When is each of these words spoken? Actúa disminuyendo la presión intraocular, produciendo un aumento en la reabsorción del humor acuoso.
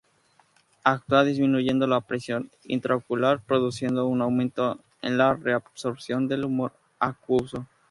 Actúa 0.83 1.23
disminuyendo 1.23 1.85
la 1.85 2.01
presión 2.01 2.49
intraocular, 2.63 3.39
produciendo 3.39 4.07
un 4.07 4.23
aumento 4.23 4.79
en 5.03 5.19
la 5.19 5.35
reabsorción 5.35 6.27
del 6.27 6.43
humor 6.43 6.73
acuoso. 6.97 7.67